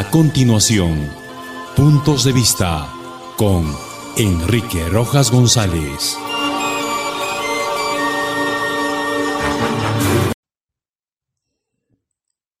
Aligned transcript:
A 0.00 0.08
continuación, 0.12 1.10
Puntos 1.74 2.24
de 2.24 2.32
Vista 2.32 2.86
con 3.36 3.64
Enrique 4.16 4.88
Rojas 4.88 5.32
González. 5.32 6.16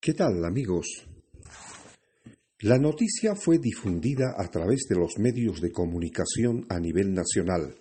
¿Qué 0.00 0.14
tal 0.14 0.44
amigos? 0.44 1.06
La 2.58 2.76
noticia 2.76 3.36
fue 3.36 3.60
difundida 3.60 4.34
a 4.36 4.48
través 4.48 4.88
de 4.90 4.96
los 4.96 5.16
medios 5.18 5.60
de 5.60 5.70
comunicación 5.70 6.66
a 6.68 6.80
nivel 6.80 7.14
nacional, 7.14 7.72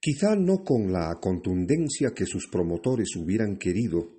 quizá 0.00 0.34
no 0.34 0.64
con 0.64 0.90
la 0.90 1.14
contundencia 1.20 2.10
que 2.10 2.26
sus 2.26 2.48
promotores 2.50 3.14
hubieran 3.14 3.56
querido, 3.56 4.16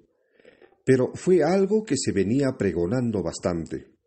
pero 0.86 1.12
fue 1.14 1.44
algo 1.44 1.84
que 1.84 1.98
se 1.98 2.14
venía 2.14 2.56
pregonando 2.58 3.22
bastante, 3.22 3.99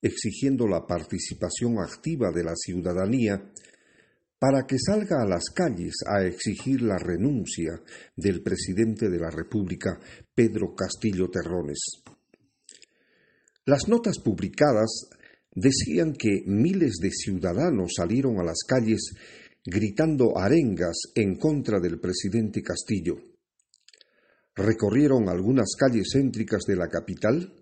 exigiendo 0.00 0.66
la 0.66 0.86
participación 0.86 1.78
activa 1.78 2.30
de 2.30 2.44
la 2.44 2.54
ciudadanía 2.54 3.50
para 4.38 4.66
que 4.66 4.78
salga 4.78 5.22
a 5.22 5.26
las 5.26 5.50
calles 5.50 5.94
a 6.06 6.24
exigir 6.24 6.82
la 6.82 6.98
renuncia 6.98 7.80
del 8.14 8.42
presidente 8.42 9.08
de 9.08 9.18
la 9.18 9.30
República, 9.30 9.98
Pedro 10.34 10.74
Castillo 10.74 11.30
Terrones. 11.30 11.78
Las 13.64 13.88
notas 13.88 14.18
publicadas 14.18 15.08
decían 15.54 16.12
que 16.12 16.42
miles 16.46 16.98
de 17.00 17.10
ciudadanos 17.10 17.94
salieron 17.96 18.38
a 18.38 18.44
las 18.44 18.62
calles 18.66 19.14
gritando 19.64 20.38
arengas 20.38 20.96
en 21.14 21.36
contra 21.36 21.80
del 21.80 21.98
presidente 21.98 22.62
Castillo 22.62 23.16
recorrieron 24.56 25.28
algunas 25.28 25.76
calles 25.78 26.08
céntricas 26.12 26.64
de 26.66 26.76
la 26.76 26.88
capital, 26.88 27.52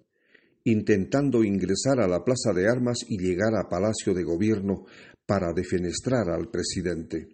intentando 0.64 1.44
ingresar 1.44 2.00
a 2.00 2.08
la 2.08 2.24
Plaza 2.24 2.52
de 2.54 2.68
Armas 2.68 2.98
y 3.08 3.18
llegar 3.18 3.54
a 3.54 3.68
Palacio 3.68 4.14
de 4.14 4.24
Gobierno 4.24 4.86
para 5.26 5.52
defenestrar 5.52 6.30
al 6.30 6.50
presidente. 6.50 7.28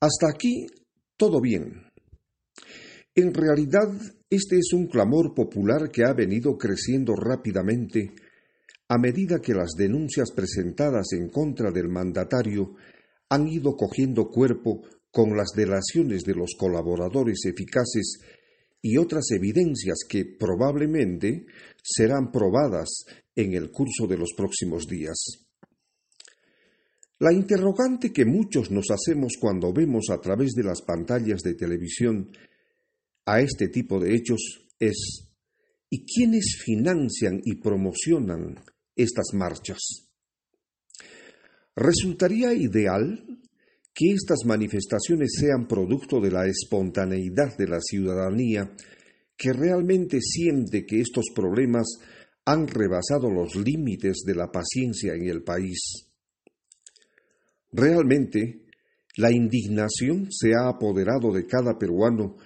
Hasta 0.00 0.28
aquí 0.28 0.66
todo 1.16 1.40
bien. 1.40 1.84
En 3.14 3.32
realidad, 3.32 3.88
este 4.28 4.58
es 4.58 4.72
un 4.72 4.88
clamor 4.88 5.34
popular 5.34 5.90
que 5.90 6.04
ha 6.04 6.12
venido 6.12 6.58
creciendo 6.58 7.14
rápidamente 7.14 8.12
a 8.88 8.98
medida 8.98 9.40
que 9.40 9.54
las 9.54 9.72
denuncias 9.76 10.30
presentadas 10.32 11.12
en 11.12 11.28
contra 11.28 11.70
del 11.70 11.88
mandatario 11.88 12.74
han 13.30 13.48
ido 13.48 13.76
cogiendo 13.76 14.28
cuerpo 14.28 14.82
con 15.10 15.36
las 15.36 15.52
delaciones 15.56 16.24
de 16.24 16.34
los 16.34 16.54
colaboradores 16.58 17.44
eficaces 17.46 18.18
y 18.86 18.98
otras 18.98 19.30
evidencias 19.30 20.00
que 20.06 20.26
probablemente 20.26 21.46
serán 21.82 22.30
probadas 22.30 23.06
en 23.34 23.54
el 23.54 23.70
curso 23.70 24.06
de 24.06 24.18
los 24.18 24.34
próximos 24.36 24.86
días. 24.86 25.46
La 27.18 27.32
interrogante 27.32 28.12
que 28.12 28.26
muchos 28.26 28.70
nos 28.70 28.90
hacemos 28.90 29.38
cuando 29.40 29.72
vemos 29.72 30.10
a 30.10 30.20
través 30.20 30.52
de 30.52 30.64
las 30.64 30.82
pantallas 30.82 31.40
de 31.40 31.54
televisión 31.54 32.30
a 33.24 33.40
este 33.40 33.68
tipo 33.68 33.98
de 33.98 34.14
hechos 34.14 34.66
es 34.78 35.30
¿y 35.88 36.04
quiénes 36.04 36.60
financian 36.62 37.40
y 37.42 37.54
promocionan 37.54 38.62
estas 38.94 39.32
marchas? 39.32 40.10
Resultaría 41.74 42.52
ideal 42.52 43.40
que 43.94 44.10
estas 44.12 44.44
manifestaciones 44.44 45.36
sean 45.38 45.68
producto 45.68 46.20
de 46.20 46.32
la 46.32 46.46
espontaneidad 46.46 47.56
de 47.56 47.68
la 47.68 47.80
ciudadanía 47.80 48.74
que 49.36 49.52
realmente 49.52 50.18
siente 50.20 50.84
que 50.84 51.00
estos 51.00 51.26
problemas 51.34 51.86
han 52.44 52.66
rebasado 52.66 53.30
los 53.30 53.54
límites 53.56 54.22
de 54.26 54.34
la 54.34 54.50
paciencia 54.50 55.14
en 55.14 55.28
el 55.28 55.42
país. 55.42 56.10
Realmente, 57.72 58.64
la 59.16 59.32
indignación 59.32 60.28
se 60.30 60.54
ha 60.54 60.68
apoderado 60.68 61.32
de 61.32 61.46
cada 61.46 61.78
peruano 61.78 62.36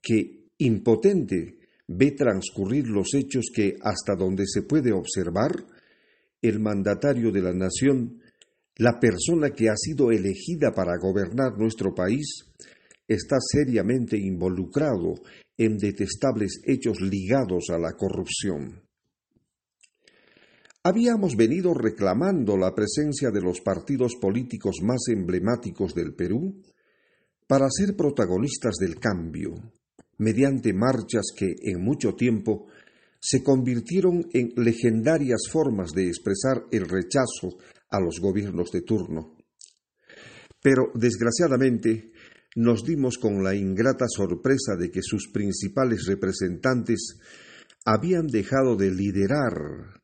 que, 0.00 0.50
impotente, 0.58 1.58
ve 1.88 2.12
transcurrir 2.12 2.86
los 2.86 3.14
hechos 3.14 3.46
que, 3.54 3.76
hasta 3.82 4.14
donde 4.14 4.44
se 4.46 4.62
puede 4.62 4.92
observar, 4.92 5.52
el 6.40 6.60
mandatario 6.60 7.32
de 7.32 7.42
la 7.42 7.52
nación 7.52 8.20
la 8.78 8.98
persona 9.00 9.50
que 9.50 9.68
ha 9.68 9.76
sido 9.76 10.12
elegida 10.12 10.72
para 10.72 10.96
gobernar 10.98 11.58
nuestro 11.58 11.94
país 11.94 12.44
está 13.06 13.36
seriamente 13.40 14.16
involucrado 14.16 15.14
en 15.56 15.76
detestables 15.76 16.60
hechos 16.64 17.00
ligados 17.00 17.70
a 17.70 17.78
la 17.78 17.92
corrupción. 17.92 18.82
Habíamos 20.84 21.34
venido 21.34 21.74
reclamando 21.74 22.56
la 22.56 22.72
presencia 22.72 23.30
de 23.30 23.40
los 23.40 23.60
partidos 23.60 24.14
políticos 24.14 24.76
más 24.82 25.08
emblemáticos 25.08 25.92
del 25.92 26.14
Perú 26.14 26.62
para 27.48 27.68
ser 27.70 27.96
protagonistas 27.96 28.76
del 28.76 29.00
cambio, 29.00 29.54
mediante 30.18 30.72
marchas 30.72 31.32
que 31.36 31.52
en 31.62 31.82
mucho 31.82 32.14
tiempo 32.14 32.66
se 33.20 33.42
convirtieron 33.42 34.28
en 34.32 34.52
legendarias 34.56 35.48
formas 35.50 35.90
de 35.90 36.06
expresar 36.06 36.64
el 36.70 36.88
rechazo 36.88 37.58
a 37.90 38.00
los 38.00 38.20
gobiernos 38.20 38.70
de 38.70 38.82
turno. 38.82 39.36
Pero, 40.60 40.90
desgraciadamente, 40.94 42.12
nos 42.56 42.84
dimos 42.84 43.18
con 43.18 43.42
la 43.44 43.54
ingrata 43.54 44.06
sorpresa 44.08 44.76
de 44.76 44.90
que 44.90 45.02
sus 45.02 45.28
principales 45.28 46.06
representantes 46.06 47.18
habían 47.84 48.26
dejado 48.26 48.76
de 48.76 48.90
liderar 48.90 50.02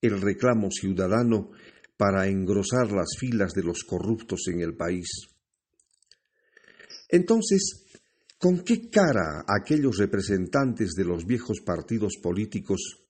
el 0.00 0.20
reclamo 0.20 0.70
ciudadano 0.70 1.50
para 1.96 2.26
engrosar 2.28 2.90
las 2.90 3.16
filas 3.18 3.52
de 3.52 3.62
los 3.62 3.84
corruptos 3.84 4.48
en 4.48 4.60
el 4.60 4.74
país. 4.74 5.08
Entonces, 7.08 7.84
¿con 8.38 8.64
qué 8.64 8.88
cara 8.90 9.44
aquellos 9.46 9.98
representantes 9.98 10.92
de 10.94 11.04
los 11.04 11.24
viejos 11.26 11.60
partidos 11.60 12.14
políticos 12.22 13.03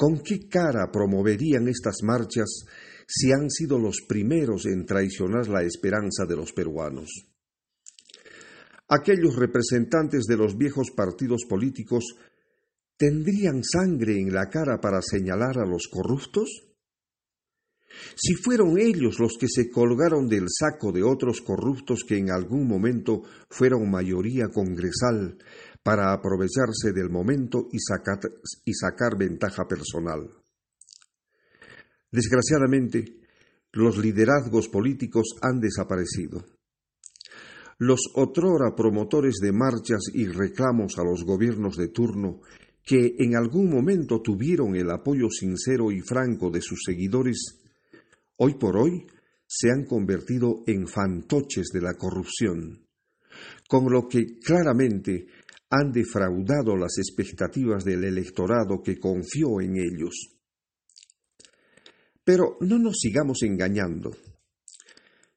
¿Con 0.00 0.20
qué 0.20 0.48
cara 0.48 0.90
promoverían 0.90 1.68
estas 1.68 1.96
marchas 2.02 2.64
si 3.06 3.32
han 3.32 3.50
sido 3.50 3.78
los 3.78 4.00
primeros 4.08 4.64
en 4.64 4.86
traicionar 4.86 5.46
la 5.48 5.62
esperanza 5.62 6.24
de 6.26 6.36
los 6.36 6.54
peruanos? 6.54 7.10
Aquellos 8.88 9.36
representantes 9.36 10.24
de 10.24 10.38
los 10.38 10.56
viejos 10.56 10.90
partidos 10.90 11.42
políticos 11.46 12.16
tendrían 12.96 13.62
sangre 13.62 14.18
en 14.18 14.32
la 14.32 14.48
cara 14.48 14.80
para 14.80 15.02
señalar 15.02 15.58
a 15.58 15.66
los 15.66 15.86
corruptos? 15.88 16.48
Si 18.16 18.32
fueron 18.36 18.78
ellos 18.78 19.18
los 19.18 19.36
que 19.38 19.48
se 19.48 19.68
colgaron 19.68 20.28
del 20.28 20.46
saco 20.48 20.92
de 20.92 21.02
otros 21.02 21.42
corruptos 21.42 22.04
que 22.08 22.16
en 22.16 22.30
algún 22.30 22.66
momento 22.66 23.24
fueron 23.50 23.90
mayoría 23.90 24.48
congresal 24.48 25.36
para 25.82 26.12
aprovecharse 26.12 26.92
del 26.94 27.10
momento 27.10 27.68
y 27.72 27.78
sacar, 27.78 29.16
ventaja 29.16 29.66
personal. 29.66 30.28
Desgraciadamente, 32.10 33.20
los 33.72 33.98
liderazgos 33.98 34.68
políticos 34.68 35.36
han 35.42 35.60
desaparecido. 35.60 36.44
Los 37.78 38.00
otrora 38.14 38.74
promotores 38.74 39.36
de 39.40 39.52
marchas 39.52 40.02
y 40.12 40.26
reclamos 40.26 40.98
a 40.98 41.04
los 41.04 41.24
gobiernos 41.24 41.76
de 41.76 41.88
turno 41.88 42.40
que 42.84 43.14
en 43.18 43.36
algún 43.36 43.70
momento 43.70 44.20
tuvieron 44.20 44.74
el 44.74 44.90
apoyo 44.90 45.28
sincero 45.30 45.90
y 45.90 46.00
franco 46.00 46.50
de 46.50 46.60
sus 46.60 46.80
seguidores, 46.84 47.60
hoy 48.36 48.54
por 48.54 48.76
hoy 48.76 49.06
se 49.46 49.70
han 49.70 49.84
convertido 49.84 50.62
en 50.66 50.86
fantoches 50.86 51.68
de 51.72 51.80
la 51.80 51.94
corrupción, 51.94 52.86
con 53.68 53.90
lo 53.90 54.08
que 54.08 54.38
claramente 54.38 55.26
han 55.70 55.92
defraudado 55.92 56.76
las 56.76 56.98
expectativas 56.98 57.84
del 57.84 58.04
electorado 58.04 58.82
que 58.82 58.98
confió 58.98 59.60
en 59.60 59.76
ellos. 59.76 60.36
Pero 62.24 62.56
no 62.60 62.78
nos 62.78 62.98
sigamos 62.98 63.42
engañando. 63.42 64.10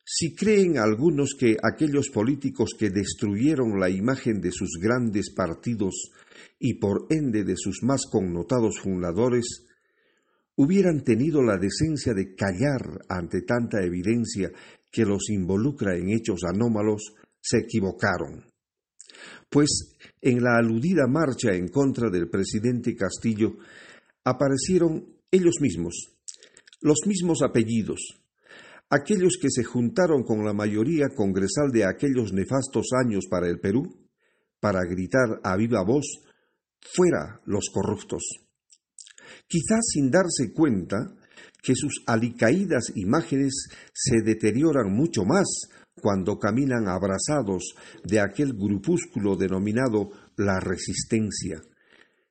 Si 0.03 0.35
creen 0.35 0.79
algunos 0.79 1.35
que 1.39 1.55
aquellos 1.61 2.09
políticos 2.09 2.71
que 2.77 2.89
destruyeron 2.89 3.79
la 3.79 3.89
imagen 3.89 4.41
de 4.41 4.51
sus 4.51 4.77
grandes 4.81 5.33
partidos 5.33 6.11
y 6.59 6.75
por 6.75 7.05
ende 7.09 7.43
de 7.43 7.55
sus 7.55 7.83
más 7.83 8.01
connotados 8.11 8.79
fundadores, 8.79 9.65
hubieran 10.55 11.03
tenido 11.03 11.41
la 11.41 11.57
decencia 11.57 12.13
de 12.13 12.35
callar 12.35 13.05
ante 13.07 13.43
tanta 13.43 13.83
evidencia 13.83 14.51
que 14.91 15.05
los 15.05 15.29
involucra 15.29 15.95
en 15.95 16.09
hechos 16.09 16.43
anómalos, 16.43 17.13
se 17.39 17.59
equivocaron 17.59 18.52
pues 19.49 19.95
en 20.21 20.43
la 20.43 20.57
aludida 20.57 21.07
marcha 21.07 21.53
en 21.53 21.67
contra 21.67 22.09
del 22.09 22.29
presidente 22.29 22.95
Castillo 22.95 23.57
aparecieron 24.23 25.05
ellos 25.31 25.55
mismos, 25.59 26.15
los 26.81 26.99
mismos 27.05 27.41
apellidos, 27.41 28.21
aquellos 28.89 29.37
que 29.41 29.49
se 29.49 29.63
juntaron 29.63 30.23
con 30.23 30.45
la 30.45 30.53
mayoría 30.53 31.09
congresal 31.15 31.71
de 31.71 31.85
aquellos 31.85 32.33
nefastos 32.33 32.87
años 32.93 33.25
para 33.29 33.47
el 33.49 33.59
Perú, 33.59 33.83
para 34.59 34.83
gritar 34.85 35.39
a 35.43 35.57
viva 35.57 35.83
voz, 35.83 36.05
fuera 36.79 37.41
los 37.45 37.69
corruptos. 37.73 38.23
quizás 39.47 39.81
sin 39.91 40.09
darse 40.09 40.53
cuenta 40.53 41.15
que 41.61 41.75
sus 41.75 42.03
alicaídas 42.07 42.91
imágenes 42.95 43.67
se 43.93 44.21
deterioran 44.21 44.91
mucho 44.91 45.23
más 45.25 45.45
cuando 46.01 46.37
caminan 46.37 46.87
abrazados 46.87 47.75
de 48.03 48.19
aquel 48.19 48.53
grupúsculo 48.53 49.35
denominado 49.35 50.11
la 50.37 50.59
resistencia, 50.59 51.61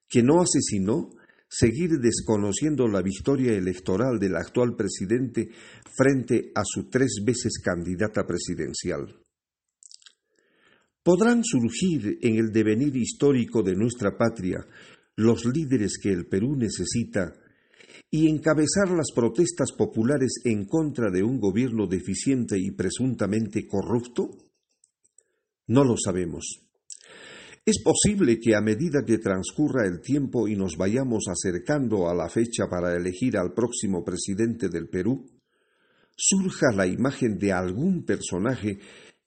que 0.08 0.22
no 0.22 0.40
hace 0.40 0.60
sino 0.60 1.10
seguir 1.48 1.98
desconociendo 2.00 2.88
la 2.88 3.02
victoria 3.02 3.52
electoral 3.52 4.18
del 4.18 4.36
actual 4.36 4.74
presidente 4.74 5.50
frente 5.94 6.50
a 6.54 6.62
su 6.64 6.88
tres 6.88 7.22
veces 7.24 7.60
candidata 7.62 8.26
presidencial. 8.26 9.18
Podrán 11.02 11.42
surgir 11.44 12.18
en 12.22 12.36
el 12.36 12.52
devenir 12.52 12.96
histórico 12.96 13.62
de 13.62 13.74
nuestra 13.74 14.16
patria 14.16 14.64
los 15.16 15.44
líderes 15.44 15.98
que 15.98 16.10
el 16.10 16.26
Perú 16.26 16.56
necesita 16.56 17.34
y 18.10 18.28
encabezar 18.28 18.90
las 18.90 19.12
protestas 19.14 19.72
populares 19.72 20.40
en 20.44 20.66
contra 20.66 21.10
de 21.10 21.22
un 21.22 21.40
gobierno 21.40 21.86
deficiente 21.86 22.58
y 22.58 22.70
presuntamente 22.72 23.66
corrupto? 23.66 24.30
No 25.66 25.84
lo 25.84 25.96
sabemos. 25.96 26.60
Es 27.64 27.80
posible 27.80 28.40
que 28.40 28.56
a 28.56 28.60
medida 28.60 29.04
que 29.06 29.18
transcurra 29.18 29.86
el 29.86 30.00
tiempo 30.00 30.48
y 30.48 30.56
nos 30.56 30.76
vayamos 30.76 31.26
acercando 31.28 32.08
a 32.08 32.14
la 32.14 32.28
fecha 32.28 32.68
para 32.68 32.96
elegir 32.96 33.36
al 33.36 33.54
próximo 33.54 34.04
presidente 34.04 34.68
del 34.68 34.88
Perú, 34.88 35.24
surja 36.16 36.72
la 36.74 36.86
imagen 36.86 37.38
de 37.38 37.52
algún 37.52 38.04
personaje 38.04 38.80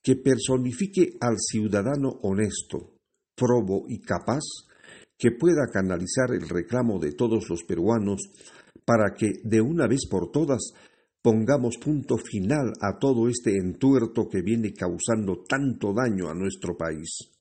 que 0.03 0.17
personifique 0.17 1.17
al 1.21 1.37
ciudadano 1.39 2.09
honesto, 2.23 2.95
probo 3.35 3.85
y 3.87 4.01
capaz, 4.01 4.43
que 5.17 5.31
pueda 5.31 5.67
canalizar 5.71 6.31
el 6.31 6.47
reclamo 6.47 6.99
de 6.99 7.13
todos 7.13 7.49
los 7.49 7.63
peruanos 7.63 8.21
para 8.85 9.13
que, 9.13 9.33
de 9.43 9.61
una 9.61 9.87
vez 9.87 10.07
por 10.09 10.31
todas, 10.31 10.73
pongamos 11.21 11.77
punto 11.77 12.17
final 12.17 12.73
a 12.81 12.99
todo 12.99 13.27
este 13.27 13.57
entuerto 13.57 14.27
que 14.29 14.41
viene 14.41 14.73
causando 14.73 15.43
tanto 15.47 15.93
daño 15.93 16.29
a 16.29 16.35
nuestro 16.35 16.77
país. 16.77 17.31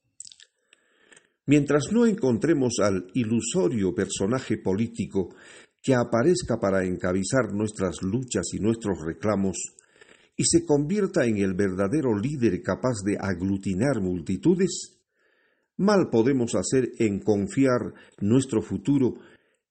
Mientras 1.47 1.93
no 1.93 2.07
encontremos 2.07 2.79
al 2.81 3.11
ilusorio 3.13 3.95
personaje 3.95 4.57
político 4.57 5.35
que 5.83 5.95
aparezca 5.95 6.59
para 6.59 6.87
encabezar 6.87 7.53
nuestras 7.53 8.01
luchas 8.01 8.47
y 8.55 8.59
nuestros 8.59 9.05
reclamos, 9.05 9.77
y 10.37 10.45
se 10.45 10.65
convierta 10.65 11.27
en 11.27 11.37
el 11.37 11.55
verdadero 11.55 12.19
líder 12.19 12.63
capaz 12.63 13.03
de 13.05 13.19
aglutinar 13.21 14.01
multitudes, 14.01 14.94
mal 15.79 16.09
podemos 16.11 16.55
hacer 16.55 16.93
en 16.99 17.21
confiar 17.21 17.93
nuestro 18.21 18.63
futuro 18.63 19.15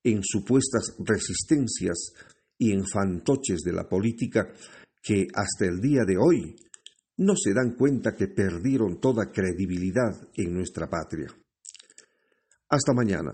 en 0.02 0.20
supuestas 0.22 0.94
resistencias 0.98 2.12
y 2.58 2.72
en 2.72 2.86
fantoches 2.86 3.62
de 3.62 3.72
la 3.72 3.88
política 3.88 4.52
que 5.02 5.26
hasta 5.34 5.66
el 5.66 5.80
día 5.80 6.04
de 6.06 6.16
hoy 6.16 6.56
no 7.16 7.34
se 7.36 7.54
dan 7.54 7.74
cuenta 7.76 8.14
que 8.14 8.28
perdieron 8.28 9.00
toda 9.00 9.30
credibilidad 9.30 10.12
en 10.34 10.54
nuestra 10.54 10.88
patria. 10.88 11.28
Hasta 12.68 12.92
mañana. 12.92 13.32